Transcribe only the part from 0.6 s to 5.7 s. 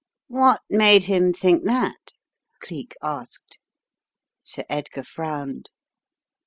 made him think that?" Cleek asked. Sir Edgar frowned.